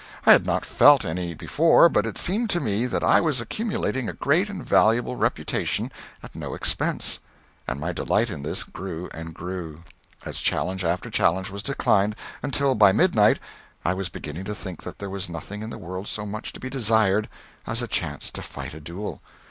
I 0.25 0.31
had 0.31 0.47
not 0.47 0.65
felt 0.65 1.05
any 1.05 1.35
before; 1.35 1.87
but 1.87 2.07
it 2.07 2.17
seemed 2.17 2.49
to 2.49 2.59
me 2.59 2.87
that 2.87 3.03
I 3.03 3.21
was 3.21 3.39
accumulating 3.39 4.09
a 4.09 4.13
great 4.13 4.49
and 4.49 4.65
valuable 4.65 5.15
reputation 5.15 5.91
at 6.23 6.33
no 6.35 6.55
expense, 6.55 7.19
and 7.67 7.79
my 7.79 7.91
delight 7.91 8.31
in 8.31 8.41
this 8.41 8.63
grew 8.63 9.09
and 9.13 9.31
grew, 9.35 9.83
as 10.25 10.39
challenge 10.39 10.83
after 10.83 11.11
challenge 11.11 11.51
was 11.51 11.61
declined, 11.61 12.15
until 12.41 12.73
by 12.73 12.91
midnight 12.91 13.37
I 13.85 13.93
was 13.93 14.09
beginning 14.09 14.45
to 14.45 14.55
think 14.55 14.81
that 14.81 14.97
there 14.97 15.07
was 15.07 15.29
nothing 15.29 15.61
in 15.61 15.69
the 15.69 15.77
world 15.77 16.07
so 16.07 16.25
much 16.25 16.51
to 16.53 16.59
be 16.59 16.71
desired 16.71 17.29
as 17.67 17.83
a 17.83 17.87
chance 17.87 18.31
to 18.31 18.41
fight 18.41 18.73
a 18.73 18.79
duel. 18.81 19.21